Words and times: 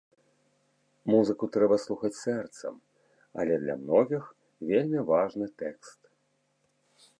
Музыку 1.15 1.49
трэба 1.55 1.75
слухаць 1.83 2.11
сэрцам, 2.23 2.73
але 3.43 3.53
для 3.67 3.75
многіх 3.83 4.23
вельмі 4.73 5.07
важны 5.13 5.45
тэкст. 5.63 6.01